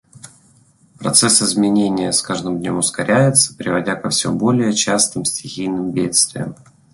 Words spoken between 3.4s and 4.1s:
приводя ко